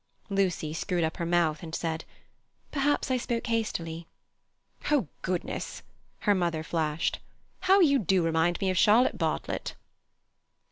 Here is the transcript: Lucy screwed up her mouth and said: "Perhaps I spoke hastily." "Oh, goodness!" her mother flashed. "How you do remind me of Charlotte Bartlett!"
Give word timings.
Lucy 0.31 0.73
screwed 0.73 1.03
up 1.03 1.17
her 1.17 1.27
mouth 1.27 1.61
and 1.61 1.75
said: 1.75 2.05
"Perhaps 2.71 3.11
I 3.11 3.17
spoke 3.17 3.45
hastily." 3.45 4.07
"Oh, 4.89 5.09
goodness!" 5.21 5.83
her 6.21 6.33
mother 6.33 6.63
flashed. 6.63 7.19
"How 7.59 7.81
you 7.81 7.99
do 7.99 8.23
remind 8.23 8.59
me 8.59 8.71
of 8.71 8.79
Charlotte 8.79 9.19
Bartlett!" 9.19 9.75